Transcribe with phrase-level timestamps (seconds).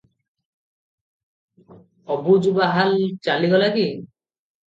[2.15, 2.95] ଅବୁଜବାହାଲ
[3.29, 3.85] ଚାଲିଗଲା କି?